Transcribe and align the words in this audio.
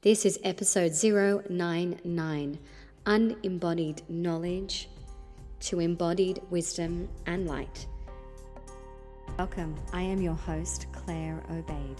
This 0.00 0.24
is 0.24 0.38
episode 0.44 0.92
099 1.50 2.58
Unembodied 3.04 4.02
Knowledge 4.08 4.88
to 5.58 5.80
Embodied 5.80 6.40
Wisdom 6.50 7.08
and 7.26 7.48
Light. 7.48 7.88
Welcome, 9.36 9.74
I 9.92 10.02
am 10.02 10.22
your 10.22 10.36
host, 10.36 10.86
Claire 10.92 11.42
Obeid. 11.50 11.98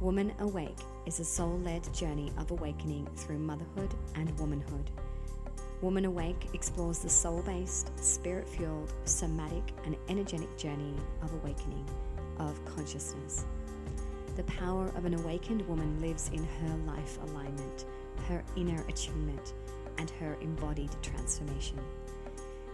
Woman 0.00 0.32
Awake 0.38 0.78
is 1.04 1.20
a 1.20 1.24
soul 1.24 1.58
led 1.58 1.92
journey 1.92 2.32
of 2.38 2.50
awakening 2.50 3.06
through 3.14 3.40
motherhood 3.40 3.92
and 4.14 4.34
womanhood. 4.40 4.90
Woman 5.82 6.06
Awake 6.06 6.48
explores 6.54 7.00
the 7.00 7.10
soul 7.10 7.42
based, 7.42 7.90
spirit 8.02 8.48
fueled, 8.48 8.94
somatic, 9.04 9.74
and 9.84 9.98
energetic 10.08 10.56
journey 10.56 10.94
of 11.20 11.34
awakening 11.34 11.86
of 12.38 12.58
consciousness. 12.64 13.44
The 14.38 14.44
power 14.44 14.86
of 14.96 15.04
an 15.04 15.14
awakened 15.14 15.66
woman 15.66 16.00
lives 16.00 16.30
in 16.32 16.44
her 16.44 16.76
life 16.86 17.18
alignment, 17.24 17.86
her 18.28 18.44
inner 18.54 18.84
attunement, 18.88 19.52
and 19.98 20.08
her 20.10 20.38
embodied 20.40 20.92
transformation. 21.02 21.80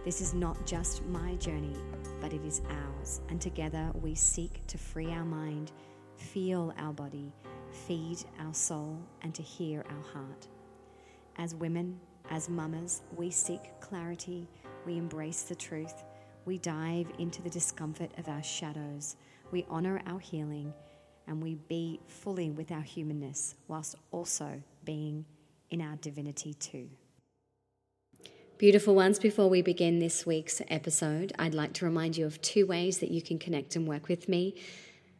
This 0.03 0.21
is 0.21 0.35
not 0.35 0.63
just 0.67 1.03
my 1.05 1.33
journey, 1.37 1.75
but 2.21 2.33
it 2.33 2.45
is 2.45 2.61
ours, 2.69 3.21
and 3.29 3.41
together 3.41 3.89
we 3.99 4.13
seek 4.13 4.61
to 4.67 4.77
free 4.77 5.09
our 5.09 5.25
mind, 5.25 5.71
feel 6.17 6.71
our 6.77 6.93
body, 6.93 7.33
feed 7.71 8.19
our 8.39 8.53
soul, 8.53 8.99
and 9.23 9.33
to 9.33 9.41
hear 9.41 9.83
our 9.89 10.13
heart. 10.13 10.47
As 11.39 11.55
women, 11.55 11.99
as 12.29 12.47
mamas, 12.47 13.01
we 13.17 13.31
seek 13.31 13.71
clarity, 13.79 14.47
we 14.85 14.99
embrace 14.99 15.41
the 15.41 15.55
truth, 15.55 16.03
we 16.45 16.59
dive 16.59 17.07
into 17.17 17.41
the 17.41 17.49
discomfort 17.49 18.11
of 18.19 18.29
our 18.29 18.43
shadows, 18.43 19.15
we 19.49 19.65
honor 19.67 19.99
our 20.05 20.19
healing 20.19 20.71
and 21.27 21.41
we 21.41 21.55
be 21.55 21.99
fully 22.07 22.49
with 22.49 22.71
our 22.71 22.81
humanness 22.81 23.55
whilst 23.67 23.95
also 24.11 24.61
being 24.83 25.25
in 25.69 25.81
our 25.81 25.95
divinity 25.97 26.53
too. 26.53 26.89
Beautiful 28.57 28.95
ones, 28.95 29.19
before 29.19 29.49
we 29.49 29.61
begin 29.61 29.99
this 29.99 30.25
week's 30.25 30.61
episode, 30.69 31.33
I'd 31.37 31.53
like 31.53 31.73
to 31.73 31.85
remind 31.85 32.15
you 32.15 32.25
of 32.25 32.41
two 32.41 32.65
ways 32.65 32.99
that 32.99 33.11
you 33.11 33.21
can 33.21 33.37
connect 33.37 33.75
and 33.75 33.85
work 33.85 34.07
with 34.07 34.29
me. 34.29 34.55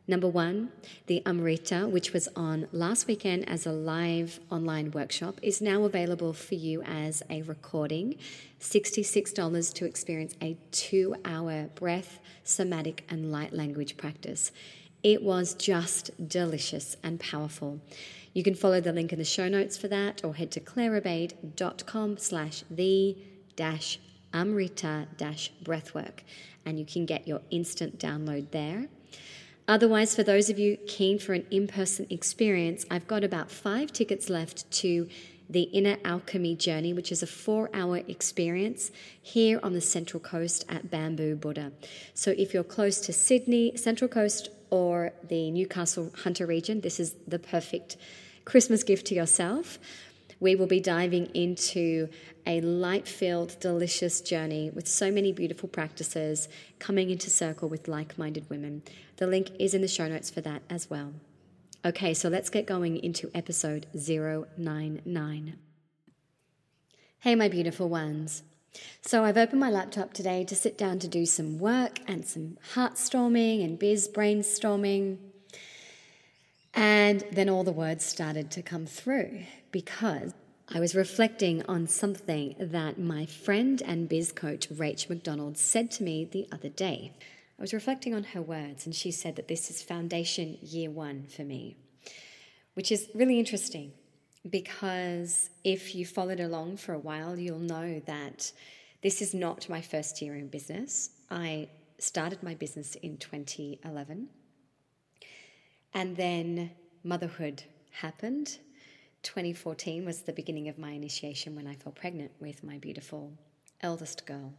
Number 0.08 0.28
one, 0.30 0.72
the 1.08 1.22
Amrita, 1.26 1.88
which 1.90 2.14
was 2.14 2.30
on 2.36 2.68
last 2.72 3.08
weekend 3.08 3.50
as 3.50 3.66
a 3.66 3.72
live 3.72 4.40
online 4.52 4.92
workshop, 4.92 5.40
is 5.42 5.62
now 5.62 5.84
available 5.84 6.32
for 6.32 6.56
you 6.56 6.84
as 6.84 7.24
a 7.30 7.42
recording. 7.42 8.16
$66 8.62 9.74
to 9.74 9.86
experience 9.86 10.36
a 10.42 10.58
two 10.72 11.16
hour 11.26 11.70
breath, 11.76 12.20
somatic, 12.44 13.04
and 13.10 13.32
light 13.32 13.52
language 13.52 13.98
practice. 13.98 14.52
It 15.06 15.22
was 15.22 15.54
just 15.54 16.10
delicious 16.28 16.98
and 17.04 17.20
powerful. 17.20 17.80
You 18.34 18.42
can 18.42 18.56
follow 18.56 18.82
the 18.82 18.92
link 18.92 19.14
in 19.14 19.20
the 19.20 19.24
show 19.24 19.48
notes 19.48 19.78
for 19.78 19.88
that 19.90 20.26
or 20.26 20.34
head 20.34 20.50
to 20.54 20.60
claireobeid.com 20.60 22.18
slash 22.18 22.64
the 22.72 23.16
dash 23.56 24.00
amrita 24.34 25.08
dash 25.16 25.52
breathwork 25.64 26.22
and 26.66 26.80
you 26.80 26.86
can 26.86 27.06
get 27.06 27.28
your 27.28 27.42
instant 27.52 28.00
download 28.00 28.50
there. 28.50 28.88
Otherwise, 29.68 30.16
for 30.16 30.24
those 30.24 30.50
of 30.50 30.58
you 30.58 30.76
keen 30.88 31.20
for 31.20 31.34
an 31.34 31.46
in 31.52 31.68
person 31.68 32.08
experience, 32.10 32.84
I've 32.90 33.08
got 33.08 33.24
about 33.24 33.52
five 33.52 33.94
tickets 33.94 34.28
left 34.28 34.72
to 34.80 35.08
the 35.48 35.64
Inner 35.64 35.98
Alchemy 36.04 36.56
Journey, 36.56 36.94
which 36.94 37.12
is 37.12 37.22
a 37.22 37.28
four 37.28 37.70
hour 37.76 37.98
experience 38.08 38.90
here 39.22 39.60
on 39.62 39.74
the 39.74 39.82
Central 39.82 40.20
Coast 40.20 40.66
at 40.68 40.90
Bamboo 40.90 41.36
Buddha. 41.36 41.74
So 42.16 42.32
if 42.32 42.56
you're 42.56 42.64
close 42.64 43.00
to 43.02 43.14
Sydney, 43.14 43.78
Central 43.78 44.08
Coast, 44.08 44.50
or 44.76 45.14
the 45.24 45.50
Newcastle 45.52 46.12
Hunter 46.24 46.46
region, 46.46 46.82
this 46.82 47.00
is 47.00 47.16
the 47.26 47.40
perfect 47.40 47.96
Christmas 48.44 48.84
gift 48.84 49.08
to 49.08 49.16
yourself. 49.16 49.80
We 50.42 50.54
will 50.54 50.68
be 50.68 50.82
diving 50.82 51.28
into 51.28 52.10
a 52.46 52.60
light 52.60 53.08
filled, 53.08 53.58
delicious 53.62 54.20
journey 54.20 54.70
with 54.70 54.86
so 54.86 55.12
many 55.12 55.32
beautiful 55.32 55.70
practices 55.70 56.50
coming 56.78 57.10
into 57.10 57.30
circle 57.30 57.70
with 57.70 57.88
like 57.88 58.18
minded 58.18 58.50
women. 58.50 58.84
The 59.16 59.28
link 59.28 59.50
is 59.58 59.74
in 59.74 59.80
the 59.80 59.88
show 59.88 60.10
notes 60.10 60.30
for 60.30 60.42
that 60.42 60.62
as 60.70 60.90
well. 60.90 61.14
Okay, 61.86 62.14
so 62.14 62.28
let's 62.28 62.50
get 62.50 62.66
going 62.66 62.98
into 62.98 63.32
episode 63.34 63.88
099. 63.94 65.58
Hey, 67.20 67.36
my 67.36 67.48
beautiful 67.48 67.88
ones. 67.88 68.44
So 69.02 69.24
I've 69.24 69.38
opened 69.38 69.60
my 69.60 69.70
laptop 69.70 70.14
today 70.14 70.44
to 70.46 70.56
sit 70.56 70.78
down 70.78 71.00
to 71.00 71.08
do 71.08 71.26
some 71.26 71.60
work 71.60 72.00
and 72.08 72.26
some 72.26 72.58
heart 72.74 72.98
storming 72.98 73.62
and 73.62 73.78
biz 73.78 74.08
brainstorming. 74.08 75.18
And 76.74 77.24
then 77.32 77.50
all 77.50 77.64
the 77.64 77.72
words 77.72 78.04
started 78.04 78.52
to 78.52 78.62
come 78.62 78.86
through 78.86 79.44
because 79.72 80.34
I 80.68 80.80
was 80.80 80.96
reflecting 80.96 81.64
on 81.68 81.88
something 81.88 82.56
that 82.60 83.00
my 83.00 83.26
friend 83.26 83.82
and 83.86 84.10
biz 84.10 84.32
coach, 84.32 84.70
Rach 84.70 85.08
McDonald, 85.10 85.58
said 85.58 85.92
to 85.92 86.04
me 86.04 86.26
the 86.26 86.48
other 86.52 86.70
day. 86.70 87.14
I 87.58 87.62
was 87.62 87.74
reflecting 87.74 88.14
on 88.14 88.24
her 88.24 88.42
words, 88.42 88.86
and 88.86 88.94
she 88.94 89.12
said 89.12 89.36
that 89.38 89.48
this 89.48 89.70
is 89.70 89.82
foundation 89.82 90.58
year 90.62 90.90
one 90.90 91.28
for 91.28 91.44
me, 91.44 91.78
which 92.74 92.92
is 92.92 93.08
really 93.14 93.40
interesting 93.40 93.94
because 94.50 95.50
if 95.64 95.96
you 95.96 96.06
followed 96.06 96.40
along 96.40 96.78
for 96.78 96.94
a 96.94 97.00
while, 97.00 97.38
you'll 97.38 97.60
know 97.60 98.00
that 98.06 98.52
this 99.02 99.22
is 99.22 99.34
not 99.34 99.70
my 99.70 99.82
first 99.82 100.22
year 100.22 100.36
in 100.36 100.48
business. 100.48 101.12
I 101.30 101.70
started 101.98 102.44
my 102.44 102.56
business 102.56 102.96
in 102.96 103.18
2011, 103.18 104.28
and 105.94 106.18
then 106.18 106.72
motherhood 107.04 107.64
happened. 107.92 108.58
2014 109.24 110.06
was 110.06 110.22
the 110.22 110.34
beginning 110.34 110.68
of 110.70 110.78
my 110.78 110.92
initiation 110.92 111.56
when 111.56 111.66
I 111.66 111.76
fell 111.76 111.92
pregnant 111.92 112.32
with 112.40 112.64
my 112.64 112.78
beautiful 112.78 113.34
eldest 113.82 114.26
girl. 114.26 114.54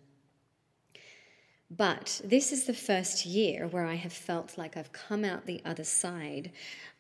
But 1.71 2.21
this 2.25 2.53
is 2.53 2.65
the 2.65 2.75
first 2.75 3.27
year 3.27 3.67
where 3.67 3.85
I 3.85 3.95
have 3.95 4.13
felt 4.13 4.57
like 4.57 4.77
I've 4.77 4.93
come 4.93 5.25
out 5.25 5.47
the 5.47 5.63
other 5.65 5.85
side 5.85 6.53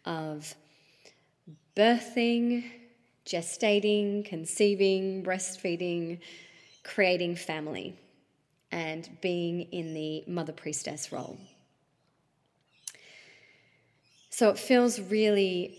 of 0.05 0.55
birthing, 1.77 2.65
gestating, 3.25 4.25
conceiving, 4.25 5.23
breastfeeding, 5.25 6.21
creating 6.83 7.37
family, 7.37 7.99
and 8.71 9.09
being 9.21 9.62
in 9.73 9.95
the 9.95 10.25
mother 10.27 10.53
priestess 10.53 11.12
role. 11.12 11.39
So 14.31 14.51
it 14.51 14.59
feels 14.59 15.01
really 15.01 15.79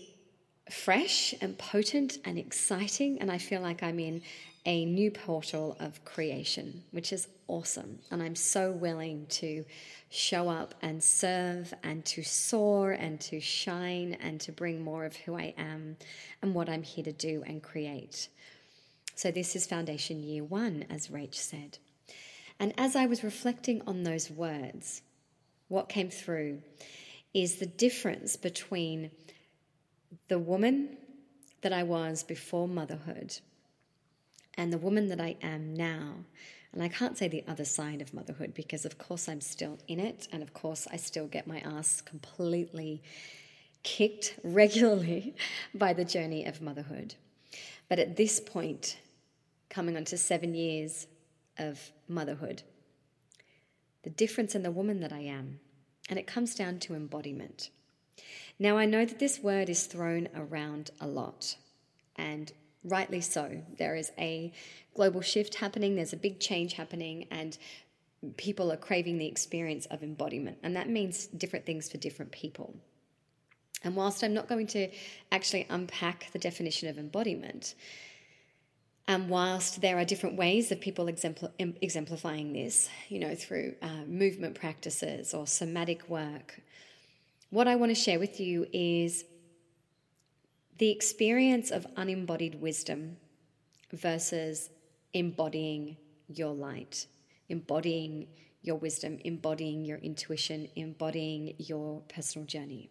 fresh 0.70 1.34
and 1.40 1.56
potent 1.56 2.18
and 2.24 2.38
exciting, 2.38 3.20
and 3.20 3.30
I 3.30 3.38
feel 3.38 3.60
like 3.60 3.82
I'm 3.82 3.98
in 3.98 4.22
a 4.68 4.84
new 4.84 5.10
portal 5.10 5.74
of 5.80 6.04
creation, 6.04 6.84
which 6.90 7.10
is 7.10 7.26
awesome. 7.46 7.98
And 8.10 8.22
I'm 8.22 8.36
so 8.36 8.70
willing 8.70 9.24
to 9.30 9.64
show 10.10 10.50
up 10.50 10.74
and 10.82 11.02
serve 11.02 11.72
and 11.82 12.04
to 12.04 12.22
soar 12.22 12.92
and 12.92 13.18
to 13.22 13.40
shine 13.40 14.18
and 14.20 14.38
to 14.42 14.52
bring 14.52 14.84
more 14.84 15.06
of 15.06 15.16
who 15.16 15.38
I 15.38 15.54
am 15.56 15.96
and 16.42 16.54
what 16.54 16.68
I'm 16.68 16.82
here 16.82 17.04
to 17.04 17.12
do 17.12 17.42
and 17.46 17.62
create. 17.62 18.28
So, 19.14 19.30
this 19.30 19.56
is 19.56 19.66
foundation 19.66 20.22
year 20.22 20.44
one, 20.44 20.84
as 20.90 21.08
Rach 21.08 21.34
said. 21.34 21.78
And 22.60 22.74
as 22.76 22.94
I 22.94 23.06
was 23.06 23.24
reflecting 23.24 23.80
on 23.86 24.02
those 24.02 24.30
words, 24.30 25.00
what 25.68 25.88
came 25.88 26.10
through 26.10 26.60
is 27.32 27.56
the 27.56 27.66
difference 27.66 28.36
between 28.36 29.12
the 30.28 30.38
woman 30.38 30.98
that 31.62 31.72
I 31.72 31.84
was 31.84 32.22
before 32.22 32.68
motherhood 32.68 33.38
and 34.58 34.72
the 34.72 34.78
woman 34.78 35.08
that 35.08 35.20
I 35.20 35.36
am 35.40 35.72
now. 35.72 36.16
And 36.72 36.82
I 36.82 36.88
can't 36.88 37.16
say 37.16 37.28
the 37.28 37.44
other 37.48 37.64
side 37.64 38.02
of 38.02 38.12
motherhood 38.12 38.52
because, 38.52 38.84
of 38.84 38.98
course, 38.98 39.28
I'm 39.28 39.40
still 39.40 39.78
in 39.86 40.00
it. 40.00 40.28
And 40.32 40.42
of 40.42 40.52
course, 40.52 40.86
I 40.92 40.96
still 40.96 41.28
get 41.28 41.46
my 41.46 41.60
ass 41.60 42.02
completely 42.02 43.02
kicked 43.84 44.34
regularly 44.44 45.34
by 45.72 45.94
the 45.94 46.04
journey 46.04 46.44
of 46.44 46.60
motherhood. 46.60 47.14
But 47.88 48.00
at 48.00 48.16
this 48.16 48.40
point, 48.40 48.98
coming 49.70 49.96
on 49.96 50.04
to 50.06 50.18
seven 50.18 50.54
years 50.54 51.06
of 51.56 51.92
motherhood, 52.08 52.62
the 54.02 54.10
difference 54.10 54.54
in 54.54 54.62
the 54.62 54.70
woman 54.70 55.00
that 55.00 55.12
I 55.12 55.20
am, 55.20 55.60
and 56.10 56.18
it 56.18 56.26
comes 56.26 56.54
down 56.54 56.80
to 56.80 56.94
embodiment. 56.94 57.70
Now, 58.58 58.76
I 58.76 58.86
know 58.86 59.04
that 59.04 59.20
this 59.20 59.38
word 59.38 59.68
is 59.68 59.86
thrown 59.86 60.28
around 60.34 60.90
a 61.00 61.06
lot, 61.06 61.56
and 62.16 62.52
rightly 62.84 63.20
so. 63.20 63.62
There 63.78 63.96
is 63.96 64.12
a 64.18 64.52
global 64.94 65.20
shift 65.20 65.56
happening, 65.56 65.96
there's 65.96 66.12
a 66.12 66.16
big 66.18 66.40
change 66.40 66.74
happening, 66.74 67.26
and 67.30 67.56
people 68.36 68.72
are 68.72 68.76
craving 68.76 69.18
the 69.18 69.26
experience 69.26 69.86
of 69.86 70.02
embodiment. 70.02 70.58
And 70.62 70.74
that 70.76 70.88
means 70.88 71.26
different 71.26 71.66
things 71.66 71.88
for 71.88 71.98
different 71.98 72.32
people. 72.32 72.74
And 73.84 73.94
whilst 73.94 74.24
I'm 74.24 74.34
not 74.34 74.48
going 74.48 74.66
to 74.68 74.88
actually 75.30 75.66
unpack 75.70 76.32
the 76.32 76.38
definition 76.38 76.88
of 76.88 76.98
embodiment, 76.98 77.74
and 79.06 79.30
whilst 79.30 79.80
there 79.80 79.98
are 79.98 80.04
different 80.04 80.36
ways 80.36 80.70
of 80.70 80.80
people 80.80 81.08
exemplifying 81.08 82.52
this, 82.52 82.90
you 83.08 83.20
know, 83.20 83.34
through 83.34 83.74
uh, 83.80 84.04
movement 84.06 84.54
practices 84.54 85.32
or 85.32 85.46
somatic 85.46 86.06
work, 86.10 86.60
what 87.50 87.66
I 87.66 87.76
want 87.76 87.90
to 87.90 87.94
share 87.94 88.18
with 88.18 88.38
you 88.38 88.66
is 88.70 89.24
the 90.78 90.90
experience 90.90 91.70
of 91.70 91.86
unembodied 91.96 92.60
wisdom 92.60 93.16
versus 93.92 94.70
embodying 95.12 95.96
your 96.28 96.54
light, 96.54 97.06
embodying 97.48 98.28
your 98.62 98.76
wisdom, 98.76 99.18
embodying 99.24 99.84
your 99.84 99.98
intuition, 99.98 100.68
embodying 100.76 101.54
your 101.58 102.02
personal 102.08 102.46
journey. 102.46 102.90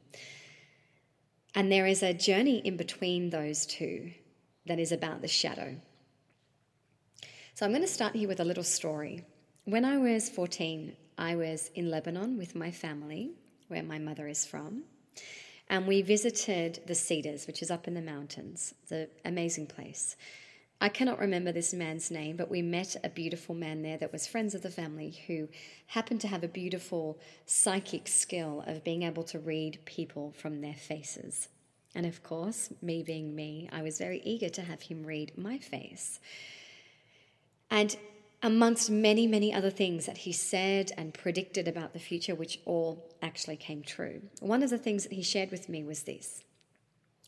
And 1.56 1.72
there 1.72 1.88
is 1.88 2.04
a 2.04 2.13
journey 2.13 2.60
in 2.60 2.78
between 2.78 3.30
those 3.30 3.66
two 3.66 4.12
that 4.66 4.80
is 4.80 4.92
about 4.92 5.22
the 5.22 5.28
shadow. 5.28 5.78
So 7.54 7.66
I'm 7.66 7.72
going 7.72 7.81
to 7.81 7.88
start 7.88 8.16
here 8.16 8.28
with 8.28 8.39
a 8.39 8.45
little 8.45 8.63
story. 8.63 9.25
When 9.63 9.86
I 9.86 9.98
was 9.98 10.30
14, 10.30 10.95
I 11.18 11.36
was 11.36 11.72
in 11.74 11.89
Lebanon 11.89 12.38
with 12.38 12.56
my 12.56 12.69
family, 12.69 13.31
where 13.68 13.81
my 13.81 13.98
mother 13.98 14.28
is 14.28 14.45
from, 14.45 14.84
and 15.69 15.87
we 15.87 16.01
visited 16.01 16.81
the 16.85 16.95
Cedars, 16.95 17.47
which 17.47 17.61
is 17.61 17.71
up 17.71 17.87
in 17.87 17.93
the 17.93 18.01
mountains. 18.01 18.73
It's 18.83 18.91
an 18.91 19.07
amazing 19.25 19.67
place. 19.67 20.15
I 20.79 20.89
cannot 20.89 21.19
remember 21.19 21.51
this 21.51 21.73
man's 21.73 22.11
name, 22.11 22.37
but 22.37 22.51
we 22.51 22.61
met 22.61 22.95
a 23.03 23.09
beautiful 23.09 23.55
man 23.55 23.81
there 23.81 23.97
that 23.97 24.13
was 24.13 24.27
friends 24.27 24.53
of 24.53 24.61
the 24.61 24.69
family 24.69 25.19
who 25.25 25.47
happened 25.87 26.21
to 26.21 26.27
have 26.27 26.43
a 26.43 26.47
beautiful 26.47 27.19
psychic 27.47 28.07
skill 28.07 28.63
of 28.67 28.83
being 28.83 29.01
able 29.01 29.23
to 29.23 29.39
read 29.39 29.79
people 29.85 30.33
from 30.37 30.61
their 30.61 30.75
faces. 30.75 31.47
And 31.95 32.05
of 32.05 32.21
course, 32.21 32.69
me 32.81 33.01
being 33.01 33.33
me, 33.33 33.67
I 33.71 33.81
was 33.81 33.97
very 33.97 34.21
eager 34.23 34.49
to 34.49 34.61
have 34.61 34.83
him 34.83 35.03
read 35.03 35.35
my 35.35 35.57
face. 35.57 36.19
And 37.71 37.97
amongst 38.44 38.89
many, 38.89 39.25
many 39.25 39.54
other 39.54 39.72
things 39.72 40.06
that 40.06 40.18
he 40.19 40.31
said 40.31 40.92
and 40.98 41.13
predicted 41.13 41.68
about 41.68 41.94
the 41.94 42.00
future, 42.00 42.36
which 42.36 42.60
all 42.66 43.10
actually 43.22 43.57
came 43.57 43.81
true, 43.81 44.22
one 44.39 44.62
of 44.62 44.69
the 44.69 44.78
things 44.78 45.04
that 45.04 45.13
he 45.13 45.24
shared 45.24 45.51
with 45.51 45.68
me 45.68 45.84
was 45.84 46.04
this. 46.04 46.44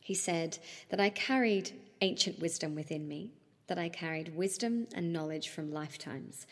He 0.02 0.14
said 0.14 0.60
that 0.90 1.00
I 1.00 1.10
carried 1.10 1.72
ancient 2.02 2.40
wisdom 2.40 2.76
within 2.76 3.08
me, 3.08 3.34
that 3.68 3.78
I 3.78 3.90
carried 3.90 4.36
wisdom 4.36 4.88
and 4.94 5.14
knowledge 5.14 5.50
from 5.50 5.72
lifetimes. 5.72 6.48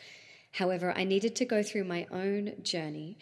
However, 0.53 0.91
I 0.95 1.03
needed 1.03 1.35
to 1.37 1.45
go 1.45 1.61
through 1.61 1.83
my 1.83 2.07
own 2.11 2.53
journey 2.63 3.17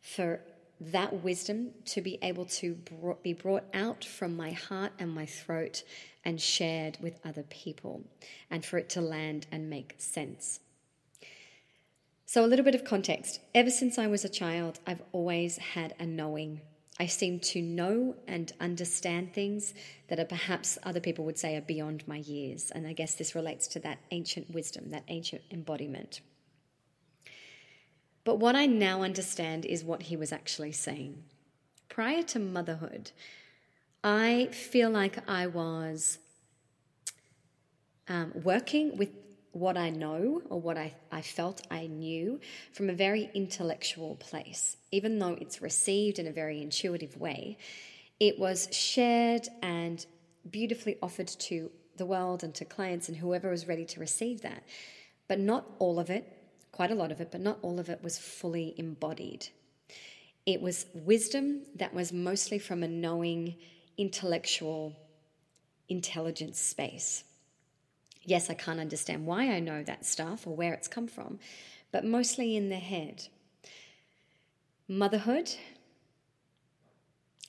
for 0.00 0.40
that 0.80 1.22
wisdom 1.22 1.70
to 1.84 2.00
be 2.00 2.18
able 2.22 2.44
to 2.44 2.76
be 3.22 3.32
brought 3.32 3.64
out 3.72 4.04
from 4.04 4.36
my 4.36 4.50
heart 4.50 4.92
and 4.98 5.14
my 5.14 5.26
throat 5.26 5.84
and 6.24 6.40
shared 6.40 6.98
with 7.00 7.20
other 7.24 7.44
people, 7.44 8.02
and 8.50 8.64
for 8.64 8.78
it 8.78 8.88
to 8.90 9.00
land 9.00 9.46
and 9.52 9.70
make 9.70 9.94
sense. 9.98 10.60
So, 12.32 12.42
a 12.42 12.46
little 12.46 12.64
bit 12.64 12.74
of 12.74 12.82
context. 12.82 13.40
Ever 13.54 13.68
since 13.68 13.98
I 13.98 14.06
was 14.06 14.24
a 14.24 14.28
child, 14.30 14.80
I've 14.86 15.02
always 15.12 15.58
had 15.58 15.94
a 15.98 16.06
knowing. 16.06 16.62
I 16.98 17.04
seem 17.04 17.40
to 17.40 17.60
know 17.60 18.16
and 18.26 18.50
understand 18.58 19.34
things 19.34 19.74
that 20.08 20.18
are 20.18 20.24
perhaps 20.24 20.78
other 20.82 20.98
people 20.98 21.26
would 21.26 21.36
say 21.36 21.56
are 21.56 21.60
beyond 21.60 22.08
my 22.08 22.16
years. 22.16 22.70
And 22.74 22.86
I 22.86 22.94
guess 22.94 23.14
this 23.16 23.34
relates 23.34 23.66
to 23.68 23.80
that 23.80 23.98
ancient 24.12 24.50
wisdom, 24.50 24.88
that 24.92 25.04
ancient 25.08 25.42
embodiment. 25.50 26.22
But 28.24 28.36
what 28.36 28.56
I 28.56 28.64
now 28.64 29.02
understand 29.02 29.66
is 29.66 29.84
what 29.84 30.04
he 30.04 30.16
was 30.16 30.32
actually 30.32 30.72
saying. 30.72 31.24
Prior 31.90 32.22
to 32.22 32.38
motherhood, 32.38 33.10
I 34.02 34.46
feel 34.52 34.88
like 34.88 35.28
I 35.28 35.48
was 35.48 36.16
um, 38.08 38.32
working 38.42 38.96
with 38.96 39.10
what 39.52 39.76
I 39.76 39.90
know 39.90 40.42
or 40.48 40.60
what 40.60 40.78
I, 40.78 40.94
I 41.10 41.22
felt 41.22 41.66
I 41.70 41.86
knew 41.86 42.40
from 42.72 42.90
a 42.90 42.94
very 42.94 43.30
intellectual 43.34 44.16
place. 44.16 44.76
Even 44.90 45.18
though 45.18 45.36
it's 45.40 45.62
received 45.62 46.18
in 46.18 46.26
a 46.26 46.32
very 46.32 46.62
intuitive 46.62 47.16
way, 47.18 47.58
it 48.18 48.38
was 48.38 48.68
shared 48.72 49.48
and 49.62 50.04
beautifully 50.50 50.96
offered 51.02 51.28
to 51.28 51.70
the 51.96 52.06
world 52.06 52.42
and 52.42 52.54
to 52.54 52.64
clients 52.64 53.08
and 53.08 53.16
whoever 53.16 53.50
was 53.50 53.68
ready 53.68 53.84
to 53.84 54.00
receive 54.00 54.42
that. 54.42 54.64
But 55.28 55.38
not 55.38 55.66
all 55.78 55.98
of 55.98 56.10
it 56.10 56.26
quite 56.72 56.90
a 56.90 56.94
lot 56.94 57.12
of 57.12 57.20
it, 57.20 57.30
but 57.30 57.40
not 57.40 57.58
all 57.62 57.78
of 57.78 57.88
it 57.88 58.02
was 58.02 58.18
fully 58.18 58.74
embodied. 58.78 59.46
It 60.46 60.60
was 60.60 60.86
wisdom 60.94 61.62
that 61.76 61.94
was 61.94 62.12
mostly 62.12 62.58
from 62.58 62.82
a 62.82 62.88
knowing, 62.88 63.56
intellectual, 63.96 64.96
intelligence 65.88 66.58
space. 66.58 67.24
Yes, 68.24 68.48
I 68.48 68.54
can't 68.54 68.80
understand 68.80 69.26
why 69.26 69.50
I 69.50 69.60
know 69.60 69.82
that 69.82 70.04
stuff 70.06 70.46
or 70.46 70.54
where 70.54 70.72
it's 70.74 70.88
come 70.88 71.08
from, 71.08 71.38
but 71.90 72.04
mostly 72.04 72.56
in 72.56 72.68
the 72.68 72.76
head. 72.76 73.28
Motherhood 74.86 75.50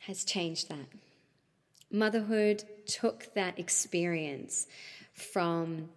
has 0.02 0.24
changed 0.24 0.70
that. 0.70 0.88
Motherhood 1.92 2.64
took 2.88 3.34
that 3.36 3.60
experience 3.60 4.68
from 5.14 5.90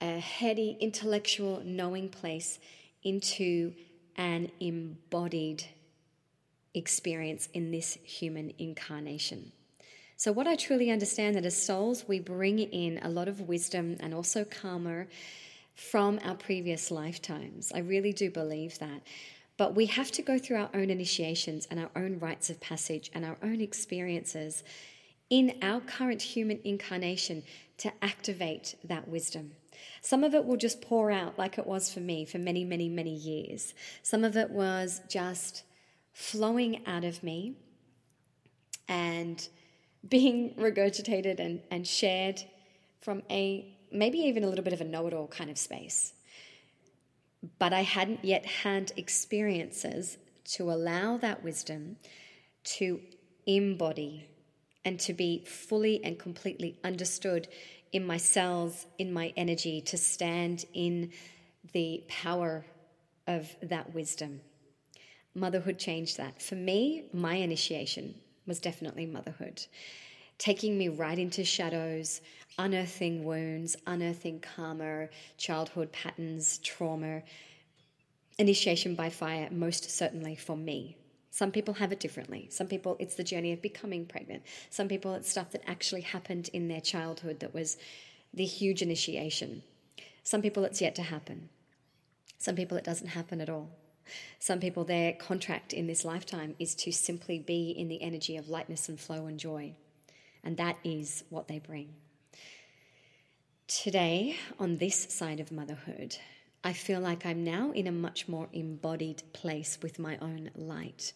a 0.00 0.18
heady, 0.18 0.76
intellectual, 0.80 1.62
knowing 1.64 2.08
place 2.08 2.58
into 3.04 3.72
an 4.16 4.50
embodied 4.60 5.64
experience 6.74 7.48
in 7.54 7.70
this 7.70 7.96
human 8.02 8.52
incarnation. 8.58 9.52
So, 10.16 10.32
what 10.32 10.46
I 10.46 10.56
truly 10.56 10.90
understand 10.90 11.34
that 11.36 11.44
as 11.44 11.60
souls, 11.60 12.06
we 12.06 12.20
bring 12.20 12.58
in 12.58 13.00
a 13.02 13.08
lot 13.08 13.28
of 13.28 13.42
wisdom 13.42 13.96
and 14.00 14.14
also 14.14 14.44
karma 14.44 15.06
from 15.74 16.20
our 16.24 16.36
previous 16.36 16.90
lifetimes. 16.90 17.72
I 17.74 17.80
really 17.80 18.12
do 18.12 18.30
believe 18.30 18.78
that. 18.78 19.02
But 19.56 19.74
we 19.74 19.86
have 19.86 20.10
to 20.12 20.22
go 20.22 20.38
through 20.38 20.56
our 20.58 20.70
own 20.74 20.90
initiations 20.90 21.66
and 21.70 21.78
our 21.78 21.90
own 21.94 22.18
rites 22.18 22.50
of 22.50 22.60
passage 22.60 23.10
and 23.14 23.24
our 23.24 23.36
own 23.42 23.60
experiences 23.60 24.64
in 25.30 25.56
our 25.62 25.80
current 25.80 26.22
human 26.22 26.60
incarnation 26.64 27.42
to 27.78 27.92
activate 28.02 28.74
that 28.84 29.08
wisdom. 29.08 29.52
Some 30.00 30.22
of 30.22 30.34
it 30.34 30.44
will 30.44 30.56
just 30.56 30.80
pour 30.80 31.10
out 31.10 31.38
like 31.38 31.58
it 31.58 31.66
was 31.66 31.92
for 31.92 32.00
me 32.00 32.24
for 32.24 32.38
many, 32.38 32.64
many, 32.64 32.88
many 32.88 33.14
years. 33.14 33.74
Some 34.02 34.24
of 34.24 34.36
it 34.36 34.50
was 34.50 35.02
just 35.08 35.64
flowing 36.12 36.86
out 36.86 37.04
of 37.04 37.22
me 37.22 37.54
and 38.88 39.48
being 40.08 40.54
regurgitated 40.58 41.40
and, 41.40 41.60
and 41.70 41.86
shared 41.86 42.42
from 43.00 43.22
a 43.30 43.74
maybe 43.92 44.18
even 44.18 44.42
a 44.42 44.48
little 44.48 44.64
bit 44.64 44.72
of 44.72 44.80
a 44.80 44.84
know 44.84 45.06
it 45.06 45.14
all 45.14 45.28
kind 45.28 45.50
of 45.50 45.58
space. 45.58 46.12
But 47.58 47.72
I 47.72 47.82
hadn't 47.82 48.24
yet 48.24 48.44
had 48.44 48.92
experiences 48.96 50.18
to 50.54 50.70
allow 50.70 51.16
that 51.18 51.44
wisdom 51.44 51.96
to 52.64 53.00
embody 53.46 54.28
and 54.84 54.98
to 55.00 55.12
be 55.12 55.44
fully 55.44 56.02
and 56.04 56.18
completely 56.18 56.78
understood 56.82 57.48
in 57.92 58.06
my 58.06 58.16
cells, 58.16 58.86
in 58.98 59.12
my 59.12 59.32
energy, 59.36 59.80
to 59.82 59.96
stand 59.96 60.64
in 60.74 61.10
the 61.72 62.02
power 62.08 62.64
of 63.26 63.54
that 63.62 63.94
wisdom. 63.94 64.40
Motherhood 65.34 65.78
changed 65.78 66.16
that. 66.18 66.42
For 66.42 66.54
me, 66.54 67.04
my 67.12 67.36
initiation 67.36 68.14
was 68.46 68.60
definitely 68.60 69.06
motherhood, 69.06 69.66
taking 70.38 70.76
me 70.76 70.88
right 70.88 71.18
into 71.18 71.44
shadows, 71.44 72.20
unearthing 72.58 73.24
wounds, 73.24 73.76
unearthing 73.86 74.40
karma, 74.40 75.08
childhood 75.36 75.92
patterns, 75.92 76.58
trauma. 76.58 77.22
Initiation 78.38 78.94
by 78.94 79.10
fire, 79.10 79.48
most 79.50 79.90
certainly 79.90 80.34
for 80.34 80.56
me. 80.56 80.96
Some 81.30 81.50
people 81.50 81.74
have 81.74 81.90
it 81.90 82.00
differently. 82.00 82.48
Some 82.50 82.68
people, 82.68 82.96
it's 83.00 83.16
the 83.16 83.24
journey 83.24 83.52
of 83.52 83.62
becoming 83.62 84.06
pregnant. 84.06 84.42
Some 84.70 84.86
people, 84.86 85.14
it's 85.14 85.30
stuff 85.30 85.50
that 85.50 85.68
actually 85.68 86.02
happened 86.02 86.48
in 86.52 86.68
their 86.68 86.80
childhood 86.80 87.40
that 87.40 87.54
was 87.54 87.76
the 88.32 88.44
huge 88.44 88.82
initiation. 88.82 89.62
Some 90.22 90.42
people, 90.42 90.64
it's 90.64 90.80
yet 90.80 90.94
to 90.94 91.02
happen. 91.02 91.48
Some 92.38 92.54
people, 92.54 92.76
it 92.76 92.84
doesn't 92.84 93.08
happen 93.08 93.40
at 93.40 93.50
all. 93.50 93.70
Some 94.38 94.60
people, 94.60 94.84
their 94.84 95.12
contract 95.12 95.72
in 95.72 95.86
this 95.86 96.04
lifetime 96.04 96.54
is 96.58 96.74
to 96.76 96.92
simply 96.92 97.38
be 97.38 97.70
in 97.70 97.88
the 97.88 98.02
energy 98.02 98.36
of 98.36 98.48
lightness 98.48 98.88
and 98.88 98.98
flow 98.98 99.26
and 99.26 99.38
joy. 99.38 99.74
And 100.42 100.56
that 100.56 100.76
is 100.84 101.24
what 101.30 101.48
they 101.48 101.58
bring. 101.58 101.94
Today, 103.66 104.36
on 104.58 104.76
this 104.76 105.06
side 105.14 105.40
of 105.40 105.50
motherhood, 105.50 106.16
I 106.62 106.72
feel 106.72 107.00
like 107.00 107.26
I'm 107.26 107.44
now 107.44 107.72
in 107.72 107.86
a 107.86 107.92
much 107.92 108.28
more 108.28 108.48
embodied 108.52 109.22
place 109.32 109.78
with 109.82 109.98
my 109.98 110.18
own 110.18 110.50
light. 110.54 111.12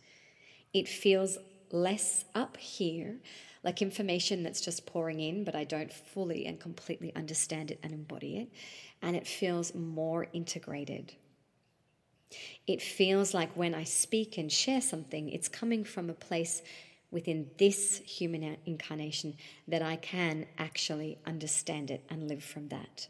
It 0.73 0.88
feels 0.88 1.38
less 1.71 2.25
up 2.35 2.57
here, 2.57 3.16
like 3.64 3.83
information 3.83 4.42
that's 4.42 4.61
just 4.61 4.87
pouring 4.87 5.21
in, 5.21 5.45
but 5.45 5.54
I 5.54 5.64
don't 5.64 5.92
fully 5.92 6.47
and 6.47 6.59
completely 6.59 7.14
understand 7.14 7.71
it 7.71 7.78
and 7.83 7.92
embody 7.92 8.38
it. 8.38 8.49
And 9.02 9.16
it 9.16 9.26
feels 9.26 9.75
more 9.75 10.26
integrated. 10.33 11.14
It 12.66 12.82
feels 12.82 13.32
like 13.35 13.56
when 13.56 13.75
I 13.75 13.85
speak 13.85 14.38
and 14.38 14.52
share 14.52 14.80
something, 14.80 15.30
it's 15.30 15.49
coming 15.49 15.85
from 15.85 16.11
a 16.11 16.14
place 16.14 16.62
within 17.11 17.50
this 17.58 17.99
human 17.99 18.56
incarnation 18.66 19.35
that 19.66 19.82
I 19.82 19.97
can 19.97 20.47
actually 20.58 21.18
understand 21.26 21.90
it 21.90 22.04
and 22.11 22.28
live 22.28 22.44
from 22.44 22.68
that. 22.68 23.08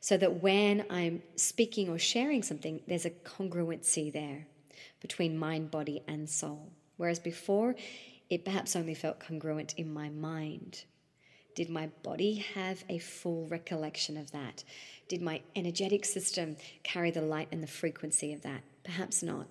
So 0.00 0.16
that 0.16 0.42
when 0.42 0.84
I'm 0.90 1.22
speaking 1.36 1.88
or 1.88 1.98
sharing 1.98 2.42
something, 2.42 2.80
there's 2.86 3.06
a 3.06 3.10
congruency 3.10 4.12
there 4.12 4.46
between 5.00 5.38
mind, 5.38 5.70
body, 5.70 6.02
and 6.06 6.28
soul. 6.28 6.72
Whereas 6.96 7.18
before, 7.18 7.74
it 8.28 8.44
perhaps 8.44 8.76
only 8.76 8.94
felt 8.94 9.20
congruent 9.20 9.74
in 9.74 9.92
my 9.92 10.08
mind. 10.08 10.84
Did 11.56 11.70
my 11.70 11.88
body 12.02 12.44
have 12.54 12.84
a 12.88 12.98
full 12.98 13.48
recollection 13.48 14.18
of 14.18 14.30
that? 14.30 14.62
Did 15.08 15.22
my 15.22 15.40
energetic 15.56 16.04
system 16.04 16.56
carry 16.82 17.10
the 17.10 17.22
light 17.22 17.48
and 17.50 17.62
the 17.62 17.66
frequency 17.66 18.34
of 18.34 18.42
that? 18.42 18.62
Perhaps 18.84 19.22
not. 19.22 19.48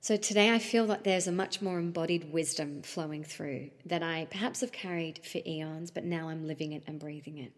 So 0.00 0.16
today 0.16 0.54
I 0.54 0.60
feel 0.60 0.86
that 0.86 1.02
there's 1.02 1.26
a 1.26 1.32
much 1.32 1.60
more 1.60 1.80
embodied 1.80 2.32
wisdom 2.32 2.80
flowing 2.82 3.24
through 3.24 3.70
that 3.84 4.04
I 4.04 4.28
perhaps 4.30 4.60
have 4.60 4.70
carried 4.70 5.18
for 5.26 5.40
eons, 5.44 5.90
but 5.90 6.04
now 6.04 6.28
I'm 6.28 6.46
living 6.46 6.70
it 6.70 6.84
and 6.86 7.00
breathing 7.00 7.38
it. 7.38 7.52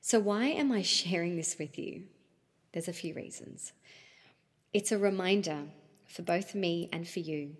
So, 0.00 0.20
why 0.20 0.46
am 0.46 0.70
I 0.70 0.82
sharing 0.82 1.34
this 1.34 1.56
with 1.58 1.80
you? 1.80 2.04
There's 2.72 2.86
a 2.86 2.92
few 2.92 3.12
reasons. 3.12 3.72
It's 4.72 4.92
a 4.92 4.98
reminder 4.98 5.64
for 6.06 6.22
both 6.22 6.54
me 6.54 6.88
and 6.92 7.08
for 7.08 7.18
you 7.18 7.56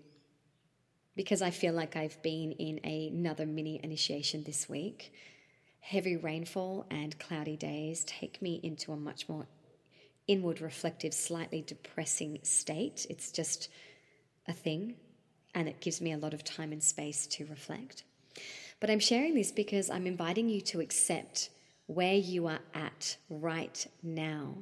because 1.17 1.41
I 1.41 1.49
feel 1.49 1.73
like 1.73 1.95
I've 1.95 2.21
been 2.21 2.51
in 2.53 2.79
another 2.85 3.47
mini 3.47 3.81
initiation 3.83 4.43
this 4.43 4.69
week. 4.69 5.11
Heavy 5.79 6.15
rainfall 6.15 6.85
and 6.91 7.17
cloudy 7.17 7.57
days 7.57 8.05
take 8.05 8.39
me 8.41 8.59
into 8.61 8.93
a 8.93 8.97
much 8.97 9.27
more 9.27 9.47
inward, 10.27 10.61
reflective, 10.61 11.13
slightly 11.13 11.61
depressing 11.61 12.37
state. 12.43 13.07
It's 13.09 13.31
just 13.31 13.69
a 14.47 14.53
thing, 14.53 14.95
and 15.55 15.67
it 15.67 15.81
gives 15.81 16.01
me 16.01 16.11
a 16.13 16.17
lot 16.17 16.35
of 16.35 16.43
time 16.43 16.71
and 16.71 16.83
space 16.83 17.25
to 17.27 17.45
reflect. 17.47 18.03
But 18.79 18.91
I'm 18.91 18.99
sharing 18.99 19.33
this 19.33 19.51
because 19.51 19.89
I'm 19.89 20.05
inviting 20.05 20.49
you 20.49 20.61
to 20.61 20.81
accept 20.81 21.49
where 21.87 22.13
you 22.13 22.45
are 22.45 22.59
at 22.75 23.17
right 23.29 23.87
now 24.03 24.57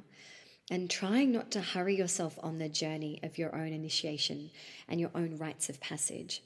and 0.70 0.90
trying 0.90 1.32
not 1.32 1.50
to 1.52 1.60
hurry 1.60 1.96
yourself 1.96 2.38
on 2.42 2.58
the 2.58 2.68
journey 2.68 3.20
of 3.22 3.38
your 3.38 3.54
own 3.54 3.72
initiation 3.72 4.50
and 4.88 5.00
your 5.00 5.10
own 5.14 5.38
rites 5.38 5.68
of 5.68 5.80
passage. 5.80 6.42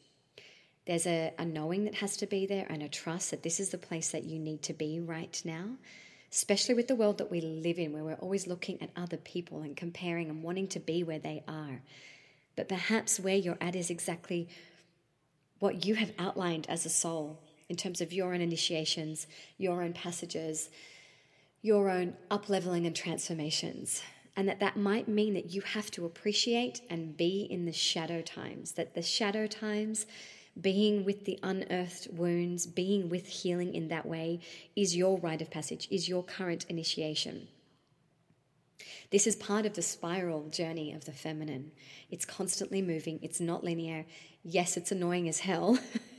There's 0.87 1.07
a, 1.07 1.33
a 1.39 1.45
knowing 1.45 1.85
that 1.85 1.97
has 1.97 2.17
to 2.19 2.27
be 2.27 2.47
there 2.47 2.67
and 2.69 2.83
a 2.83 2.89
trust 2.89 3.31
that 3.31 3.43
this 3.43 3.61
is 3.61 3.71
the 3.71 3.79
place 3.79 4.11
that 4.11 4.25
you 4.25 4.39
need 4.39 4.63
to 4.63 4.73
be 4.73 5.01
right 5.01 5.41
now 5.45 5.77
especially 6.33 6.75
with 6.75 6.89
the 6.89 6.95
world 6.95 7.19
that 7.19 7.31
we 7.31 7.41
live 7.41 7.79
in, 7.79 7.93
where 7.93 8.05
we're 8.05 8.15
always 8.15 8.47
looking 8.47 8.81
at 8.81 8.91
other 8.97 9.17
people 9.17 9.63
and 9.63 9.77
comparing 9.77 10.31
and 10.31 10.43
wanting 10.43 10.69
to 10.69 10.81
be 10.81 11.03
where 11.03 11.19
they 11.19 11.43
are. 11.49 11.83
But 12.57 12.69
perhaps 12.69 13.19
where 13.19 13.37
you're 13.37 13.59
at 13.61 13.75
is 13.75 13.91
exactly 13.91 14.49
what 15.59 15.85
you 15.85 15.97
have 15.97 16.13
outlined 16.19 16.67
as 16.69 16.87
a 16.87 16.91
soul 16.91 17.41
in 17.69 17.77
terms 17.77 18.01
of 18.01 18.13
your 18.13 18.33
own 18.33 18.41
initiations, 18.41 19.27
your 19.59 19.83
own 19.83 19.93
passages, 19.93 20.71
your 21.63 21.91
own 21.91 22.15
upleveling 22.31 22.87
and 22.87 22.97
transformations. 22.97 24.03
And 24.37 24.49
that 24.49 24.61
that 24.61 24.77
might 24.77 25.09
mean 25.09 25.35
that 25.35 25.53
you 25.53 25.61
have 25.61 25.91
to 25.93 26.07
appreciate 26.07 26.81
and 26.89 27.17
be 27.17 27.47
in 27.51 27.67
the 27.67 27.73
shadow 27.73 28.23
times, 28.23 28.73
that 28.73 28.95
the 28.95 29.03
shadow 29.03 29.47
times 29.47 30.07
being 30.61 31.05
with 31.05 31.25
the 31.25 31.39
unearthed 31.43 32.09
wounds, 32.13 32.67
being 32.67 33.09
with 33.09 33.27
healing 33.27 33.75
in 33.75 33.89
that 33.89 34.07
way 34.07 34.41
is 34.77 34.97
your 34.97 35.19
rite 35.19 35.43
of 35.43 35.51
passage, 35.51 35.89
is 35.91 36.09
your 36.09 36.23
current 36.23 36.65
initiation. 36.69 37.49
This 39.11 39.27
is 39.27 39.37
part 39.37 39.67
of 39.67 39.75
the 39.75 39.83
spiral 39.83 40.49
journey 40.49 40.93
of 40.93 41.05
the 41.05 41.13
feminine. 41.13 41.73
It's 42.11 42.25
constantly 42.25 42.81
moving, 42.81 43.19
it's 43.23 43.41
not 43.41 43.65
linear. 43.65 44.07
Yes, 44.43 44.77
it's 44.77 44.93
annoying 44.93 45.29
as 45.29 45.41
hell 45.41 45.79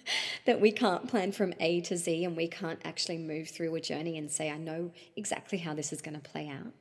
that 0.46 0.60
we 0.60 0.72
can't 0.72 1.08
plan 1.08 1.32
from 1.32 1.54
A 1.60 1.82
to 1.82 1.98
Z 1.98 2.24
and 2.26 2.36
we 2.36 2.48
can't 2.48 2.80
actually 2.84 3.18
move 3.18 3.50
through 3.50 3.76
a 3.76 3.82
journey 3.82 4.18
and 4.18 4.32
say, 4.32 4.50
I 4.50 4.58
know 4.58 4.92
exactly 5.16 5.60
how 5.60 5.74
this 5.74 5.94
is 5.94 6.02
going 6.02 6.20
to 6.20 6.30
play 6.30 6.48
out. 6.48 6.74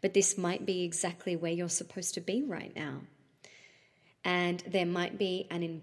But 0.00 0.14
this 0.14 0.38
might 0.38 0.64
be 0.64 0.84
exactly 0.84 1.34
where 1.34 1.52
you're 1.52 1.68
supposed 1.68 2.14
to 2.14 2.20
be 2.20 2.42
right 2.42 2.74
now. 2.74 3.00
And 4.24 4.62
there 4.66 4.86
might 4.86 5.18
be 5.18 5.46
an 5.50 5.82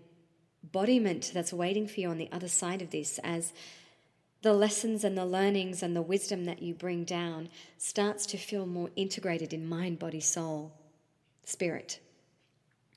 embodiment 0.64 1.32
that's 1.34 1.52
waiting 1.54 1.88
for 1.88 2.00
you 2.00 2.10
on 2.10 2.18
the 2.18 2.32
other 2.32 2.48
side 2.48 2.82
of 2.82 2.92
this 2.92 3.20
as 3.24 3.54
the 4.42 4.54
lessons 4.54 5.04
and 5.04 5.18
the 5.18 5.26
learnings 5.26 5.82
and 5.82 5.96
the 5.96 6.02
wisdom 6.02 6.46
that 6.46 6.62
you 6.62 6.74
bring 6.74 7.04
down 7.04 7.50
starts 7.78 8.26
to 8.28 8.38
feel 8.38 8.66
more 8.66 8.92
integrated 8.96 9.54
in 9.54 9.68
mind, 9.68 9.98
body, 9.98 10.20
soul, 10.20 10.72
spirit. 11.44 12.00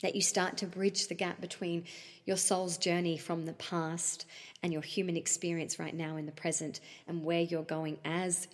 That 0.02 0.14
you 0.14 0.22
start 0.22 0.56
to 0.58 0.66
bridge 0.66 1.08
the 1.08 1.14
gap 1.14 1.40
between 1.40 1.84
your 2.24 2.36
soul's 2.36 2.78
journey 2.78 3.16
from 3.16 3.46
the 3.46 3.52
past 3.54 4.26
and 4.62 4.72
your 4.72 4.82
human 4.82 5.16
experience 5.16 5.78
right 5.78 5.94
now 5.94 6.16
in 6.16 6.26
the 6.26 6.32
present 6.32 6.80
and 7.06 7.24
where 7.24 7.40
you're 7.40 7.62
going 7.62 7.98
as 8.04 8.46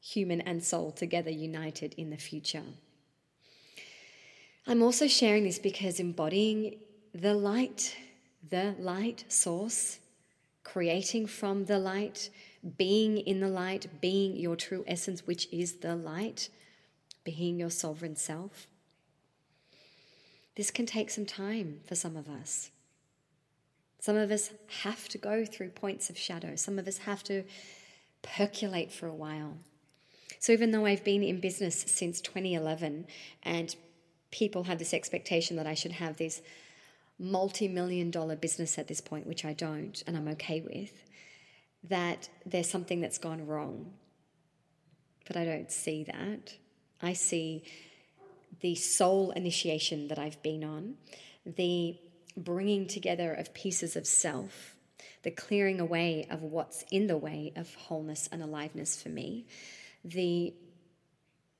human 0.00 0.40
and 0.40 0.64
soul 0.64 0.90
together 0.90 1.30
united 1.30 1.94
in 1.96 2.10
the 2.10 2.16
future. 2.16 2.62
I'm 4.66 4.82
also 4.82 5.06
sharing 5.06 5.44
this 5.44 5.58
because 5.58 6.00
embodying 6.00 6.76
the 7.14 7.34
light 7.34 7.96
the 8.48 8.74
light 8.78 9.24
source, 9.28 9.98
creating 10.64 11.26
from 11.26 11.66
the 11.66 11.78
light, 11.78 12.30
being 12.78 13.18
in 13.18 13.40
the 13.40 13.48
light, 13.48 13.86
being 14.00 14.36
your 14.36 14.56
true 14.56 14.84
essence, 14.86 15.26
which 15.26 15.48
is 15.52 15.76
the 15.76 15.96
light, 15.96 16.48
being 17.24 17.58
your 17.58 17.70
sovereign 17.70 18.16
self. 18.16 18.66
This 20.56 20.70
can 20.70 20.86
take 20.86 21.10
some 21.10 21.26
time 21.26 21.80
for 21.86 21.94
some 21.94 22.16
of 22.16 22.28
us. 22.28 22.70
Some 24.00 24.16
of 24.16 24.30
us 24.30 24.50
have 24.82 25.08
to 25.08 25.18
go 25.18 25.44
through 25.44 25.70
points 25.70 26.10
of 26.10 26.18
shadow. 26.18 26.56
Some 26.56 26.78
of 26.78 26.88
us 26.88 26.98
have 26.98 27.22
to 27.24 27.44
percolate 28.22 28.90
for 28.90 29.06
a 29.06 29.14
while. 29.14 29.58
So, 30.38 30.52
even 30.52 30.70
though 30.70 30.86
I've 30.86 31.04
been 31.04 31.22
in 31.22 31.40
business 31.40 31.84
since 31.86 32.20
2011 32.20 33.06
and 33.42 33.76
people 34.30 34.64
have 34.64 34.78
this 34.78 34.94
expectation 34.94 35.56
that 35.56 35.66
I 35.66 35.74
should 35.74 35.92
have 35.92 36.16
this 36.16 36.40
multi 37.18 37.68
million 37.68 38.10
dollar 38.10 38.36
business 38.36 38.78
at 38.78 38.88
this 38.88 39.00
point, 39.00 39.26
which 39.26 39.44
I 39.44 39.52
don't, 39.52 40.02
and 40.06 40.16
I'm 40.16 40.28
okay 40.28 40.60
with, 40.60 41.04
that 41.84 42.28
there's 42.46 42.70
something 42.70 43.00
that's 43.00 43.18
gone 43.18 43.46
wrong. 43.46 43.92
But 45.26 45.36
I 45.36 45.44
don't 45.44 45.70
see 45.70 46.04
that. 46.04 46.54
I 47.02 47.12
see 47.12 47.64
the 48.60 48.74
soul 48.74 49.30
initiation 49.32 50.08
that 50.08 50.18
I've 50.18 50.42
been 50.42 50.64
on, 50.64 50.94
the 51.44 51.98
bringing 52.36 52.86
together 52.86 53.32
of 53.32 53.54
pieces 53.54 53.96
of 53.96 54.06
self, 54.06 54.76
the 55.22 55.30
clearing 55.30 55.80
away 55.80 56.26
of 56.30 56.42
what's 56.42 56.84
in 56.90 57.06
the 57.06 57.16
way 57.16 57.52
of 57.56 57.74
wholeness 57.74 58.28
and 58.30 58.42
aliveness 58.42 59.00
for 59.00 59.08
me, 59.08 59.46
the 60.04 60.54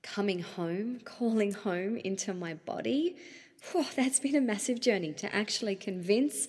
coming 0.03 0.41
home, 0.41 1.01
calling 1.05 1.53
home 1.53 1.97
into 1.97 2.33
my 2.33 2.55
body 2.55 3.17
whew, 3.71 3.85
that's 3.97 4.21
been 4.21 4.37
a 4.37 4.41
massive 4.41 4.81
journey 4.81 5.13
to 5.13 5.35
actually 5.35 5.77
convince 5.77 6.49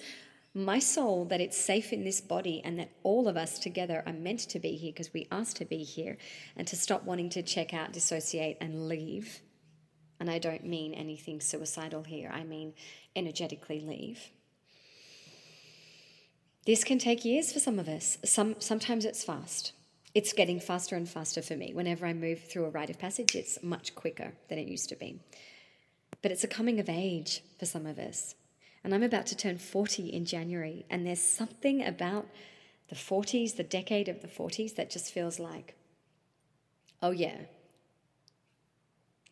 my 0.53 0.79
soul 0.79 1.25
that 1.25 1.39
it's 1.39 1.57
safe 1.57 1.93
in 1.93 2.03
this 2.03 2.19
body 2.19 2.61
and 2.63 2.77
that 2.77 2.91
all 3.03 3.27
of 3.27 3.37
us 3.37 3.57
together 3.57 4.03
are 4.05 4.13
meant 4.13 4.39
to 4.39 4.59
be 4.59 4.75
here 4.75 4.91
because 4.91 5.13
we 5.13 5.27
asked 5.31 5.55
to 5.55 5.65
be 5.65 5.83
here 5.83 6.17
and 6.57 6.67
to 6.67 6.75
stop 6.75 7.03
wanting 7.03 7.29
to 7.29 7.41
check 7.41 7.73
out, 7.73 7.93
dissociate, 7.93 8.57
and 8.59 8.87
leave. 8.89 9.41
And 10.21 10.29
I 10.29 10.39
don't 10.39 10.65
mean 10.65 10.93
anything 10.93 11.41
suicidal 11.41 12.03
here, 12.03 12.31
I 12.33 12.43
mean 12.43 12.73
energetically 13.13 13.81
leave. 13.81 14.29
This 16.65 16.85
can 16.85 16.97
take 16.97 17.25
years 17.25 17.51
for 17.51 17.59
some 17.59 17.77
of 17.77 17.89
us. 17.89 18.17
Some, 18.23 18.55
sometimes 18.59 19.03
it's 19.03 19.23
fast. 19.23 19.73
It's 20.13 20.31
getting 20.31 20.61
faster 20.61 20.95
and 20.95 21.09
faster 21.09 21.41
for 21.41 21.57
me. 21.57 21.73
Whenever 21.73 22.05
I 22.05 22.13
move 22.13 22.43
through 22.43 22.65
a 22.65 22.69
rite 22.69 22.89
of 22.89 22.99
passage, 22.99 23.35
it's 23.35 23.61
much 23.61 23.95
quicker 23.95 24.33
than 24.47 24.59
it 24.59 24.67
used 24.67 24.87
to 24.89 24.95
be 24.95 25.19
but 26.21 26.31
it's 26.31 26.43
a 26.43 26.47
coming 26.47 26.79
of 26.79 26.89
age 26.89 27.43
for 27.57 27.65
some 27.65 27.85
of 27.85 27.97
us. 27.97 28.35
And 28.83 28.93
I'm 28.93 29.03
about 29.03 29.27
to 29.27 29.35
turn 29.35 29.57
40 29.57 30.07
in 30.07 30.25
January, 30.25 30.85
and 30.89 31.05
there's 31.05 31.21
something 31.21 31.85
about 31.85 32.27
the 32.89 32.95
40s, 32.95 33.55
the 33.55 33.63
decade 33.63 34.09
of 34.09 34.21
the 34.21 34.27
40s, 34.27 34.75
that 34.75 34.89
just 34.89 35.13
feels 35.13 35.39
like, 35.39 35.75
oh 37.01 37.11
yeah. 37.11 37.37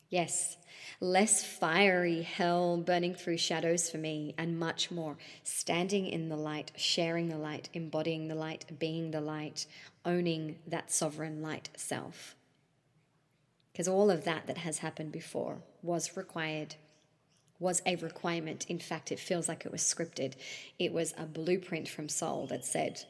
Yes, 0.09 0.57
less 0.99 1.43
fiery 1.43 2.23
hell 2.23 2.77
burning 2.77 3.13
through 3.13 3.37
shadows 3.37 3.89
for 3.89 3.97
me, 3.97 4.33
and 4.37 4.59
much 4.59 4.89
more 4.89 5.17
standing 5.43 6.07
in 6.07 6.29
the 6.29 6.35
light, 6.35 6.71
sharing 6.75 7.29
the 7.29 7.37
light, 7.37 7.69
embodying 7.73 8.27
the 8.27 8.35
light, 8.35 8.65
being 8.79 9.11
the 9.11 9.21
light, 9.21 9.67
owning 10.03 10.57
that 10.65 10.91
sovereign 10.91 11.41
light 11.41 11.69
self. 11.75 12.35
Because 13.71 13.87
all 13.87 14.09
of 14.09 14.25
that 14.25 14.47
that 14.47 14.57
has 14.57 14.79
happened 14.79 15.11
before 15.11 15.61
was 15.83 16.17
required, 16.17 16.75
was 17.59 17.81
a 17.85 17.95
requirement. 17.97 18.65
In 18.67 18.79
fact, 18.79 19.11
it 19.11 19.19
feels 19.19 19.47
like 19.47 19.65
it 19.65 19.71
was 19.71 19.81
scripted. 19.81 20.33
It 20.79 20.91
was 20.91 21.13
a 21.17 21.25
blueprint 21.25 21.87
from 21.87 22.09
soul 22.09 22.47
that 22.47 22.65
said, 22.65 23.03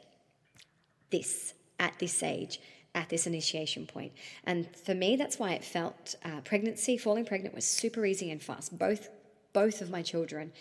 this, 1.11 1.53
at 1.79 1.97
this 1.99 2.21
age, 2.21 2.59
at 2.95 3.09
this 3.09 3.27
initiation 3.27 3.85
point. 3.85 4.13
And 4.43 4.67
for 4.75 4.95
me, 4.95 5.15
that's 5.15 5.37
why 5.37 5.53
it 5.53 5.63
felt 5.63 6.15
uh, 6.23 6.41
pregnancy, 6.41 6.97
falling 6.97 7.25
pregnant 7.25 7.53
was 7.55 7.65
super 7.65 8.05
easy 8.05 8.31
and 8.31 8.41
fast. 8.41 8.77
Both, 8.77 9.09
both 9.53 9.81
of 9.81 9.89
my 9.89 10.01
children 10.01 10.51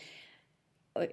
uh, 0.94 1.06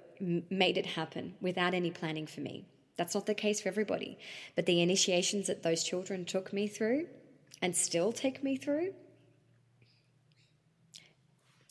made 0.50 0.76
it 0.76 0.86
happen 0.86 1.34
without 1.40 1.74
any 1.74 1.90
planning 1.90 2.26
for 2.26 2.40
me. 2.40 2.66
That's 2.96 3.14
not 3.14 3.26
the 3.26 3.34
case 3.34 3.60
for 3.60 3.68
everybody. 3.68 4.18
But 4.54 4.66
the 4.66 4.80
initiations 4.80 5.46
that 5.46 5.62
those 5.62 5.82
children 5.82 6.24
took 6.24 6.52
me 6.52 6.66
through 6.66 7.06
and 7.62 7.74
still 7.76 8.12
take 8.12 8.42
me 8.42 8.56
through, 8.56 8.92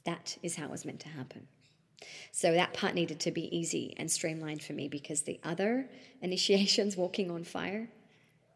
that 0.05 0.37
is 0.43 0.55
how 0.55 0.65
it 0.65 0.71
was 0.71 0.85
meant 0.85 0.99
to 1.01 1.09
happen. 1.09 1.47
So 2.31 2.51
that 2.51 2.73
part 2.73 2.93
needed 2.93 3.19
to 3.21 3.31
be 3.31 3.55
easy 3.55 3.93
and 3.97 4.11
streamlined 4.11 4.61
for 4.61 4.73
me 4.73 4.87
because 4.87 5.21
the 5.21 5.39
other 5.43 5.89
initiations, 6.21 6.97
walking 6.97 7.31
on 7.31 7.43
fire, 7.43 7.89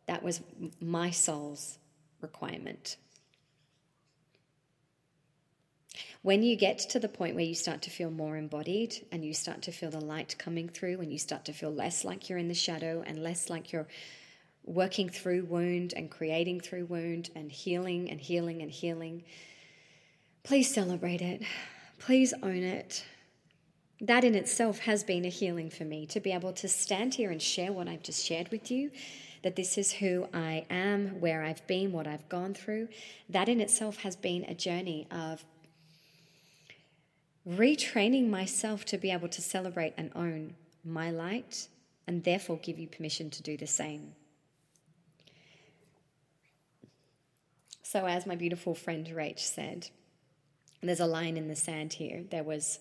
that 0.09 0.23
was 0.23 0.41
my 0.81 1.11
soul's 1.11 1.77
requirement. 2.19 2.97
When 6.23 6.41
you 6.41 6.55
get 6.55 6.79
to 6.79 6.99
the 6.99 7.07
point 7.07 7.35
where 7.35 7.45
you 7.45 7.53
start 7.53 7.83
to 7.83 7.91
feel 7.91 8.09
more 8.09 8.35
embodied 8.35 9.05
and 9.11 9.23
you 9.23 9.35
start 9.35 9.61
to 9.61 9.71
feel 9.71 9.91
the 9.91 10.03
light 10.03 10.35
coming 10.39 10.67
through 10.67 10.99
and 11.01 11.11
you 11.11 11.19
start 11.19 11.45
to 11.45 11.53
feel 11.53 11.69
less 11.71 12.03
like 12.03 12.27
you're 12.27 12.39
in 12.39 12.47
the 12.47 12.55
shadow 12.55 13.03
and 13.05 13.21
less 13.21 13.51
like 13.51 13.71
you're 13.71 13.87
working 14.63 15.09
through 15.09 15.45
wound 15.45 15.93
and 15.95 16.09
creating 16.09 16.59
through 16.59 16.85
wound 16.85 17.29
and 17.35 17.51
healing 17.51 18.09
and 18.09 18.19
healing 18.19 18.63
and 18.63 18.71
healing, 18.71 19.23
please 20.41 20.73
celebrate 20.73 21.21
it. 21.21 21.43
Please 21.99 22.33
own 22.41 22.63
it. 22.63 23.05
That 24.01 24.23
in 24.23 24.33
itself 24.33 24.79
has 24.79 25.03
been 25.03 25.23
a 25.23 25.29
healing 25.29 25.69
for 25.69 25.83
me 25.83 26.07
to 26.07 26.19
be 26.19 26.31
able 26.31 26.53
to 26.53 26.67
stand 26.67 27.13
here 27.13 27.29
and 27.29 27.39
share 27.39 27.71
what 27.71 27.87
I've 27.87 28.01
just 28.01 28.25
shared 28.25 28.49
with 28.49 28.71
you 28.71 28.89
that 29.43 29.55
this 29.55 29.77
is 29.77 29.93
who 29.93 30.27
I 30.33 30.65
am, 30.69 31.19
where 31.19 31.43
I've 31.43 31.65
been, 31.67 31.91
what 31.91 32.07
I've 32.07 32.27
gone 32.29 32.53
through. 32.53 32.89
That 33.29 33.49
in 33.49 33.61
itself 33.61 33.97
has 33.97 34.15
been 34.15 34.43
a 34.43 34.53
journey 34.53 35.07
of 35.11 35.45
retraining 37.47 38.29
myself 38.29 38.85
to 38.85 38.97
be 38.97 39.11
able 39.11 39.29
to 39.29 39.41
celebrate 39.41 39.93
and 39.97 40.11
own 40.15 40.55
my 40.83 41.09
light 41.09 41.67
and 42.07 42.23
therefore 42.23 42.57
give 42.57 42.79
you 42.79 42.87
permission 42.87 43.29
to 43.29 43.43
do 43.43 43.55
the 43.55 43.67
same. 43.67 44.13
So, 47.83 48.05
as 48.05 48.27
my 48.27 48.35
beautiful 48.35 48.75
friend 48.75 49.07
Rach 49.07 49.39
said, 49.39 49.89
there's 50.81 50.99
a 50.99 51.07
line 51.07 51.37
in 51.37 51.47
the 51.47 51.55
sand 51.55 51.93
here. 51.93 52.23
There 52.29 52.43
was 52.43 52.79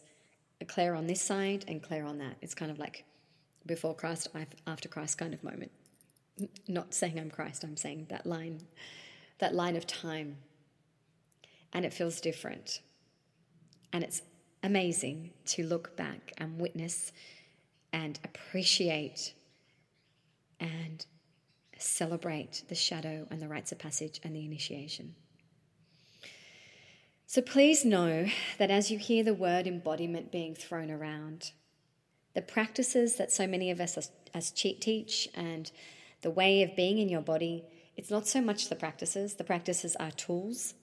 a 0.61 0.65
Claire 0.65 0.95
on 0.95 1.07
this 1.07 1.23
side 1.23 1.65
and 1.67 1.83
Claire 1.83 2.05
on 2.05 2.19
that. 2.19 2.37
It's 2.43 2.55
kind 2.55 2.71
of 2.71 2.79
like 2.79 3.05
before 3.67 3.95
Christ, 3.95 4.29
after 4.67 4.89
Christ 4.89 5.19
kind 5.19 5.35
of 5.35 5.43
moment. 5.43 5.73
Not 6.67 6.95
saying 6.95 7.19
I'm 7.19 7.31
Christ, 7.31 7.65
I'm 7.65 7.77
saying 7.77 8.07
that 8.11 8.27
line, 8.27 8.61
that 9.39 9.55
line 9.55 9.77
of 9.77 9.87
time. 9.87 10.39
And 11.73 11.85
it 11.85 11.93
feels 11.93 12.21
different. 12.21 12.81
And 13.93 14.03
it's 14.03 14.23
amazing 14.63 15.31
to 15.47 15.65
look 15.65 15.97
back 15.97 16.33
and 16.39 16.61
witness 16.61 17.13
and 17.93 18.19
appreciate 18.25 19.35
and 20.61 21.07
celebrate 21.79 22.65
the 22.69 22.75
shadow 22.75 23.27
and 23.31 23.41
the 23.41 23.49
rites 23.49 23.73
of 23.73 23.79
passage 23.79 24.21
and 24.25 24.35
the 24.35 24.45
initiation. 24.45 25.15
So 27.27 27.43
please 27.43 27.85
know 27.85 28.27
that 28.59 28.71
as 28.71 28.91
you 28.91 28.99
hear 28.99 29.23
the 29.23 29.35
word 29.35 29.67
embodiment 29.67 30.33
being 30.33 30.55
thrown 30.55 30.91
around, 30.91 31.53
the 32.35 32.43
practices 32.43 33.17
that 33.17 33.31
so 33.31 33.47
many 33.47 33.71
of 33.71 33.81
us 33.81 34.11
as, 34.35 34.51
teach 34.51 35.29
and 35.35 35.71
the 36.23 36.31
way 36.31 36.63
of 36.63 36.77
being 36.77 36.99
in 36.99 37.09
your 37.09 37.21
body, 37.21 37.65
it's 37.97 38.11
not 38.11 38.27
so 38.27 38.41
much 38.41 38.69
the 38.69 38.77
practices, 38.77 39.35
the 39.35 39.45
practices 39.45 39.97
are 39.97 40.11
tools. 40.13 40.75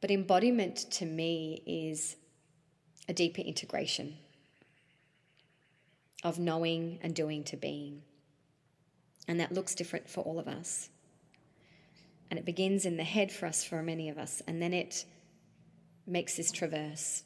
But 0.00 0.10
embodiment 0.10 0.90
to 0.92 1.06
me 1.06 1.62
is 1.66 2.16
a 3.08 3.12
deeper 3.12 3.40
integration 3.40 4.16
of 6.24 6.38
knowing 6.38 6.98
and 7.02 7.14
doing 7.14 7.44
to 7.44 7.56
being. 7.56 8.02
And 9.28 9.38
that 9.40 9.52
looks 9.52 9.74
different 9.74 10.08
for 10.08 10.20
all 10.20 10.38
of 10.38 10.48
us. 10.48 10.88
And 12.30 12.38
it 12.38 12.44
begins 12.44 12.86
in 12.86 12.96
the 12.96 13.04
head 13.04 13.30
for 13.30 13.46
us, 13.46 13.62
for 13.62 13.82
many 13.82 14.08
of 14.08 14.18
us, 14.18 14.42
and 14.46 14.60
then 14.60 14.72
it 14.72 15.04
makes 16.06 16.36
this 16.36 16.50
traverse 16.50 17.24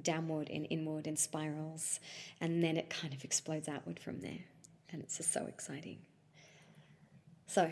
downward 0.00 0.48
and 0.50 0.66
inward 0.70 1.06
in 1.06 1.16
spirals, 1.16 2.00
and 2.40 2.62
then 2.62 2.76
it 2.76 2.88
kind 2.88 3.12
of 3.12 3.24
explodes 3.24 3.68
outward 3.68 3.98
from 3.98 4.20
there. 4.20 4.44
And 4.90 5.02
it's 5.02 5.16
just 5.16 5.32
so 5.32 5.46
exciting. 5.46 5.98
So, 7.46 7.70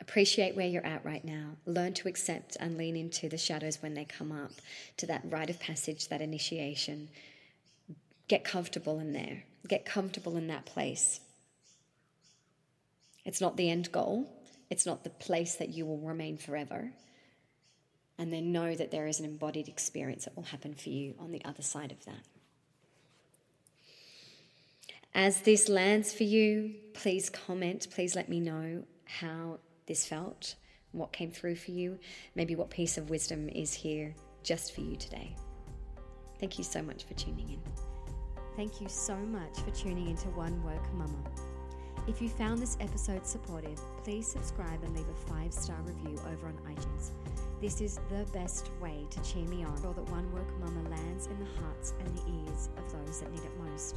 Appreciate 0.00 0.54
where 0.54 0.66
you're 0.66 0.86
at 0.86 1.04
right 1.04 1.24
now. 1.24 1.56
Learn 1.66 1.92
to 1.94 2.08
accept 2.08 2.56
and 2.60 2.78
lean 2.78 2.96
into 2.96 3.28
the 3.28 3.36
shadows 3.36 3.82
when 3.82 3.94
they 3.94 4.04
come 4.04 4.30
up, 4.30 4.52
to 4.96 5.06
that 5.06 5.22
rite 5.24 5.50
of 5.50 5.58
passage, 5.58 6.08
that 6.08 6.20
initiation. 6.20 7.08
Get 8.28 8.44
comfortable 8.44 9.00
in 9.00 9.12
there. 9.12 9.42
Get 9.66 9.84
comfortable 9.84 10.36
in 10.36 10.46
that 10.46 10.66
place. 10.66 11.20
It's 13.24 13.40
not 13.40 13.56
the 13.56 13.70
end 13.70 13.90
goal, 13.90 14.32
it's 14.70 14.86
not 14.86 15.02
the 15.02 15.10
place 15.10 15.56
that 15.56 15.70
you 15.70 15.84
will 15.84 15.98
remain 15.98 16.38
forever. 16.38 16.92
And 18.20 18.32
then 18.32 18.52
know 18.52 18.74
that 18.74 18.90
there 18.90 19.06
is 19.06 19.20
an 19.20 19.24
embodied 19.24 19.68
experience 19.68 20.24
that 20.24 20.36
will 20.36 20.44
happen 20.44 20.74
for 20.74 20.88
you 20.88 21.14
on 21.18 21.30
the 21.32 21.44
other 21.44 21.62
side 21.62 21.92
of 21.92 22.04
that. 22.04 22.24
As 25.14 25.40
this 25.40 25.68
lands 25.68 26.12
for 26.12 26.24
you, 26.24 26.74
please 26.94 27.30
comment. 27.30 27.88
Please 27.90 28.14
let 28.14 28.28
me 28.28 28.40
know 28.40 28.84
how 29.04 29.58
this 29.86 30.06
felt, 30.06 30.54
what 30.92 31.12
came 31.12 31.30
through 31.30 31.56
for 31.56 31.70
you, 31.70 31.98
maybe 32.34 32.54
what 32.54 32.70
piece 32.70 32.98
of 32.98 33.10
wisdom 33.10 33.48
is 33.48 33.72
here 33.72 34.14
just 34.42 34.74
for 34.74 34.82
you 34.82 34.96
today. 34.96 35.34
Thank 36.38 36.58
you 36.58 36.64
so 36.64 36.82
much 36.82 37.04
for 37.04 37.14
tuning 37.14 37.48
in. 37.48 37.60
Thank 38.56 38.80
you 38.80 38.88
so 38.88 39.16
much 39.16 39.58
for 39.60 39.70
tuning 39.70 40.08
into 40.08 40.28
One 40.28 40.62
Woke 40.62 40.92
Mama. 40.92 41.24
If 42.06 42.22
you 42.22 42.28
found 42.28 42.60
this 42.60 42.76
episode 42.80 43.26
supportive, 43.26 43.78
please 44.02 44.26
subscribe 44.26 44.82
and 44.82 44.96
leave 44.96 45.08
a 45.08 45.30
five 45.30 45.52
star 45.52 45.76
review 45.82 46.18
over 46.32 46.46
on 46.46 46.54
iTunes. 46.74 47.10
This 47.60 47.80
is 47.80 47.98
the 48.08 48.24
best 48.32 48.70
way 48.80 49.04
to 49.10 49.22
cheer 49.22 49.44
me 49.44 49.64
on, 49.64 49.76
so 49.76 49.92
that 49.92 50.10
One 50.10 50.30
Woke 50.32 50.58
Mama 50.58 50.88
lands 50.88 51.26
in 51.26 51.38
the 51.38 51.60
hearts 51.60 51.92
and 52.00 52.16
the 52.16 52.50
ears 52.50 52.70
of 52.76 52.92
those 52.92 53.20
that 53.20 53.30
need 53.30 53.42
it 53.42 53.70
most. 53.70 53.96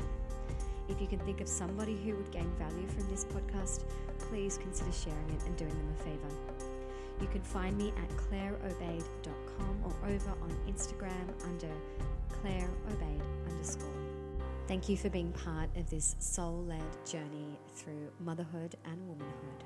If 0.90 1.00
you 1.00 1.08
can 1.08 1.20
think 1.20 1.42
of 1.42 1.48
somebody 1.48 1.96
who 1.96 2.16
would 2.16 2.32
gain 2.32 2.52
value 2.58 2.88
from 2.88 3.10
this 3.10 3.26
podcast, 3.26 3.84
please 4.20 4.58
consider 4.58 4.92
sharing 4.92 5.30
it 5.30 5.44
and 5.46 5.56
doing 5.58 5.72
them 5.72 5.96
a 6.00 6.04
favor. 6.04 6.36
You 7.22 7.28
can 7.28 7.42
find 7.42 7.78
me 7.78 7.94
at 7.98 8.10
claireobeid.com 8.18 9.84
or 9.84 10.10
over 10.10 10.32
on 10.42 10.58
Instagram 10.68 11.44
under 11.44 11.70
claireobaid 12.42 13.22
underscore. 13.50 13.90
Thank 14.68 14.90
you 14.90 14.98
for 14.98 15.10
being 15.10 15.32
part 15.32 15.70
of 15.76 15.90
this 15.90 16.16
soul 16.20 16.64
led 16.68 16.82
journey 17.06 17.60
through 17.76 18.10
motherhood 18.20 18.76
and 18.86 19.08
womanhood. 19.08 19.64